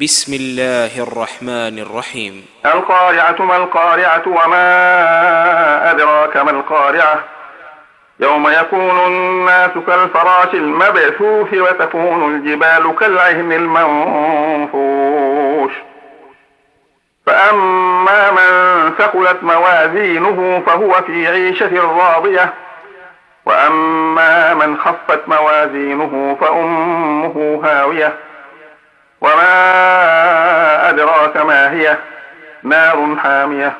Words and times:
بسم 0.00 0.32
الله 0.34 1.02
الرحمن 1.02 1.78
الرحيم. 1.78 2.46
القارعة 2.66 3.42
ما 3.42 3.56
القارعة 3.56 4.22
وما 4.26 5.90
أدراك 5.90 6.36
ما 6.36 6.50
القارعة؟ 6.50 7.24
يوم 8.20 8.48
يكون 8.48 9.06
الناس 9.06 9.70
كالفراش 9.86 10.54
المبثوث 10.54 11.54
وتكون 11.54 12.34
الجبال 12.34 12.96
كالعهن 13.00 13.52
المنفوش. 13.52 14.92
فأما 17.26 18.30
من 18.30 18.90
ثقلت 18.98 19.42
موازينه 19.42 20.62
فهو 20.66 20.92
في 21.02 21.28
عيشة 21.28 21.80
راضية. 21.80 22.54
وأما 23.46 24.54
من 24.54 24.76
خفت 24.78 25.28
موازينه 25.28 26.36
فأمه 26.40 27.60
هاوية. 27.64 28.31
وما 31.42 31.66
أدراك 31.66 31.72
ما 31.72 31.72
هي 31.72 31.96
نار 32.62 33.16
حامية. 33.16 33.76